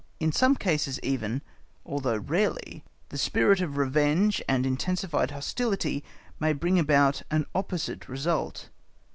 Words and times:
In 0.19 0.31
some 0.31 0.55
cases, 0.55 0.99
even, 1.03 1.43
although 1.85 2.17
rarely, 2.17 2.83
the 3.09 3.19
spirit 3.19 3.61
of 3.61 3.77
revenge 3.77 4.41
and 4.49 4.65
intensified 4.65 5.29
hostility 5.29 6.03
may 6.39 6.53
bring 6.53 6.79
about 6.79 7.21
an 7.29 7.45
opposite 7.53 8.09
result. 8.09 8.69